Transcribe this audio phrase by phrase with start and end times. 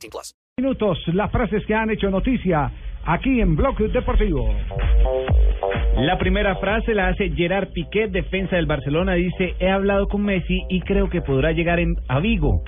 [0.00, 0.34] 18 plus.
[0.58, 2.70] Minutos, las frases que han hecho noticia
[3.04, 4.54] aquí en Bloque Deportivo.
[5.96, 9.14] La primera frase la hace Gerard Piqué, defensa del Barcelona.
[9.14, 12.62] Dice, he hablado con Messi y creo que podrá llegar en, a Vigo.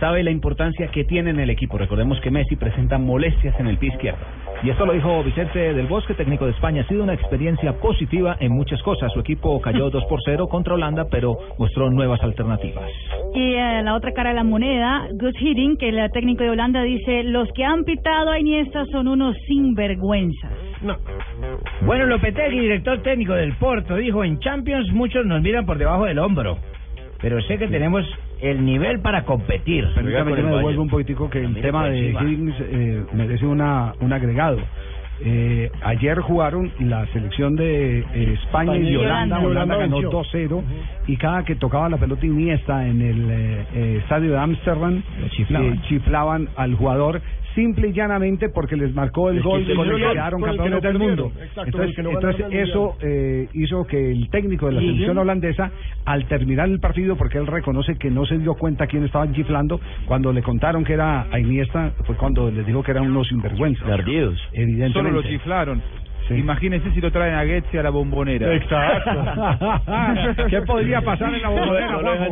[0.00, 1.78] Sabe la importancia que tiene en el equipo.
[1.78, 4.24] Recordemos que Messi presenta molestias en el pie izquierdo.
[4.62, 6.82] Y esto lo dijo Vicente del Bosque, técnico de España.
[6.82, 9.12] Ha sido una experiencia positiva en muchas cosas.
[9.12, 12.90] Su equipo cayó 2 por 0 contra Holanda, pero mostró nuevas alternativas.
[13.34, 16.82] Y eh, la otra cara de la moneda, Gus Hiddink, que el técnico de Holanda
[16.82, 20.52] dice, los que han pitado a Iniesta son unos sinvergüenzas.
[21.84, 26.18] Bueno, Lopetegui, director técnico del Porto, dijo, en Champions muchos nos miran por debajo del
[26.18, 26.58] hombro,
[27.24, 28.04] pero sé que tenemos
[28.42, 29.88] el nivel para competir.
[29.94, 32.22] Permítame que me devuelva un poquitico que el tema de encima.
[32.22, 34.58] Higgins eh, merece una, un agregado.
[35.24, 39.38] Eh, ayer jugaron la selección de eh, España y de Holanda.
[39.38, 40.62] Holanda ganó 2-0
[41.06, 45.72] y cada que tocaba la pelota Iniesta en el eh, eh, estadio de Ámsterdam chiflaban.
[45.72, 47.22] eh, chiflaban al jugador
[47.54, 50.46] simple y llanamente porque les marcó el gol que con el perdieron, que quedaron que
[50.46, 51.32] campeones no del mundo.
[51.40, 54.72] Exacto, Entonces, el que no entonces ganaron el eso eh, hizo que el técnico de
[54.72, 55.70] la selección holandesa,
[56.04, 59.80] al terminar el partido, porque él reconoce que no se dio cuenta quién estaban chiflando,
[60.06, 63.86] cuando le contaron que era a Iniesta, fue cuando les dijo que eran unos sinvergüenzas.
[63.86, 64.38] Perdidos.
[64.52, 64.92] Evidentemente.
[64.92, 65.82] Solo lo chiflaron.
[66.28, 66.34] Sí.
[66.34, 68.54] Imagínense si lo traen a Goetze a la bombonera.
[68.54, 70.46] Exacto.
[70.48, 72.24] ¿Qué podría pasar en la bombonera, Juanjo?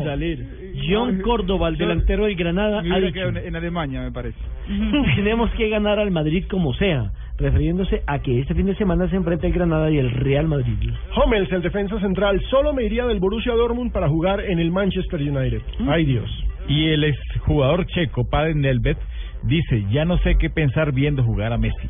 [0.89, 4.39] John Córdoba, el delantero del Granada, ha dicho, en, Alemania, me parece.
[5.17, 9.17] tenemos que ganar al Madrid como sea, refiriéndose a que este fin de semana se
[9.17, 10.91] enfrenta el Granada y el Real Madrid.
[11.17, 15.21] Hummels, el defensa central, solo me iría del Borussia Dortmund para jugar en el Manchester
[15.21, 15.63] United.
[15.89, 16.31] Ay Dios.
[16.69, 18.99] Y el exjugador checo, Padre Nelvet,
[19.43, 21.89] dice, ya no sé qué pensar viendo jugar a Messi.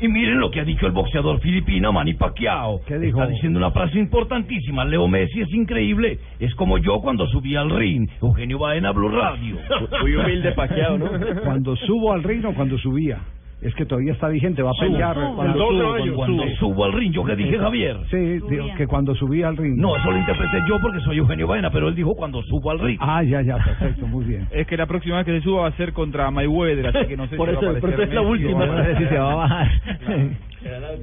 [0.00, 2.80] Y miren lo que ha dicho el boxeador filipino Manny Pacquiao.
[2.86, 3.20] ¿Qué dijo?
[3.20, 4.84] Está diciendo una frase importantísima.
[4.84, 6.18] Leo Messi es increíble.
[6.38, 8.08] Es como yo cuando subí al ring.
[8.22, 9.56] Eugenio Baena, Blue Radio.
[10.00, 11.08] Muy humilde paqueado, ¿no?
[11.44, 13.18] Cuando subo al ring o cuando subía.
[13.60, 15.16] Es que todavía está vigente, va a pelear.
[15.34, 16.54] Cuando subo, subo, cuando- Cuando Sí.
[16.60, 17.96] subo al ring, ¿yo qué dije, Javier?
[18.08, 18.16] Sí,
[18.48, 19.74] digo que cuando subía al ring.
[19.76, 22.78] No, eso lo interpreté yo porque soy Eugenio Baena, pero él dijo cuando subo al
[22.78, 22.98] ring.
[23.00, 24.46] Ah, ya, ya, perfecto, muy bien.
[24.52, 27.16] Es que la próxima vez que se suba va a ser contra Mayweather, así que
[27.16, 28.60] no sé Por si eso- va a por eso es la última.
[28.62, 29.68] o- No sé si se va a bajar.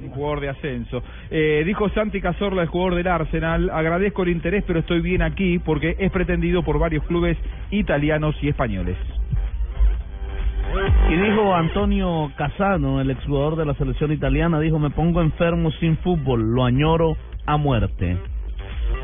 [0.02, 1.02] un jugador de ascenso.
[1.30, 5.58] Eh, dijo Santi Cazorla, el jugador del Arsenal, agradezco el interés, pero estoy bien aquí
[5.58, 7.36] porque es pretendido por varios clubes
[7.70, 8.96] italianos y españoles.
[11.10, 15.96] Y dijo Antonio Casano, el exjugador de la selección italiana, dijo, me pongo enfermo sin
[15.98, 17.16] fútbol, lo añoro
[17.46, 18.16] a muerte.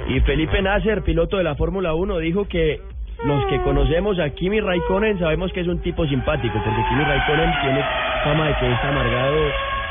[0.08, 2.80] Y Felipe Nasser, piloto de la Fórmula 1, dijo que
[3.24, 7.50] los que conocemos a Kimi Raikkonen sabemos que es un tipo simpático, porque Kimi Raikkonen
[7.62, 7.84] tiene
[8.24, 9.36] fama de que es amargado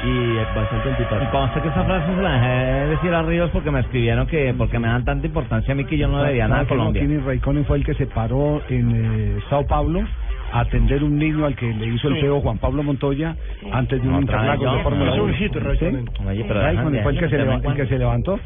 [0.03, 1.31] y bastante Y antipático.
[1.31, 4.79] consta que esa frase se la dejé decir a Ríos porque me escribieron que porque
[4.79, 6.65] me dan tanta importancia a mí que yo no debía nada a.
[6.65, 7.01] Colombia.
[7.01, 8.91] Kimi Raikkonen fue el que se paró en
[9.37, 10.01] eh, Sao Paulo
[10.53, 13.35] atender un niño al que le hizo el feo Juan Pablo Montoya
[13.71, 14.77] antes de un Otra vez interlago yo.
[14.77, 15.33] de Fórmula Es un 1.
[15.35, 16.09] hit, Raikkonen.
[16.27, 18.39] Oye, pero Raikkonen dejan fue el que, se, levantó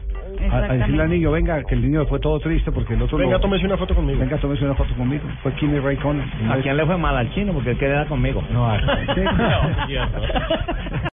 [0.51, 3.33] a, decirle al niño, venga, que el niño fue todo triste porque el otro Venga,
[3.33, 4.19] lo- tómese una foto conmigo.
[4.19, 5.23] venga, tómese una foto conmigo.
[5.41, 6.25] Fue Kimi Raikkonen.
[6.51, 7.53] ¿A quién le fue mal al chino?
[7.53, 8.43] Porque él quería conmigo.
[8.51, 8.79] No, a-
[9.15, 9.21] sí.